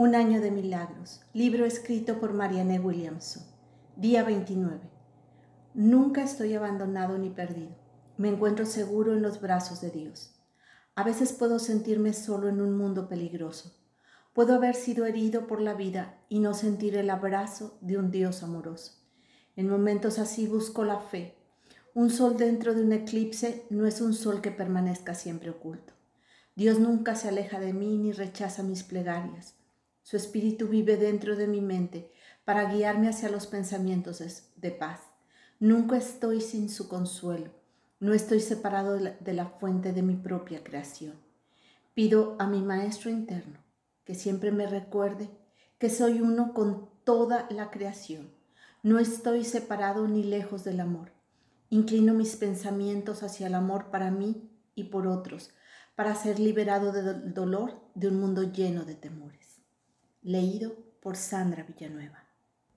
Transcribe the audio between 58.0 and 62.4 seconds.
un mundo lleno de temores leído por Sandra Villanueva.